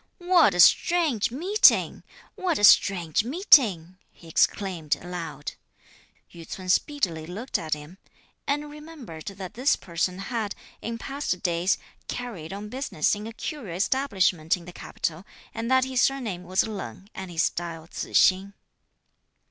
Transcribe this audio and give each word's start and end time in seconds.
"What 0.17 0.55
a 0.55 0.59
strange 0.59 1.29
meeting! 1.29 2.01
What 2.33 2.57
a 2.57 2.63
strange 2.63 3.23
meeting!" 3.23 3.99
he 4.11 4.27
exclaimed 4.27 4.95
aloud. 4.95 5.51
Yü 6.33 6.43
ts'un 6.49 6.69
speedily 6.69 7.27
looked 7.27 7.59
at 7.59 7.75
him, 7.75 7.99
(and 8.47 8.71
remembered) 8.71 9.27
that 9.27 9.53
this 9.53 9.75
person 9.75 10.17
had, 10.17 10.55
in 10.81 10.97
past 10.97 11.43
days, 11.43 11.77
carried 12.07 12.51
on 12.51 12.67
business 12.67 13.13
in 13.13 13.27
a 13.27 13.31
curio 13.31 13.75
establishment 13.75 14.57
in 14.57 14.65
the 14.65 14.73
capital, 14.73 15.23
and 15.53 15.69
that 15.69 15.85
his 15.85 16.01
surname 16.01 16.45
was 16.45 16.63
Leng 16.63 17.07
and 17.13 17.29
his 17.29 17.43
style 17.43 17.85
Tzu 17.85 18.15
hsing. 18.15 18.53